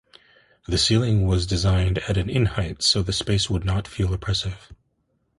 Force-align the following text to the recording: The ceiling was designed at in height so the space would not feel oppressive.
The 0.67 0.79
ceiling 0.79 1.27
was 1.27 1.45
designed 1.45 1.99
at 2.09 2.17
in 2.17 2.45
height 2.47 2.81
so 2.81 3.03
the 3.03 3.13
space 3.13 3.51
would 3.51 3.63
not 3.63 3.87
feel 3.87 4.11
oppressive. 4.15 4.71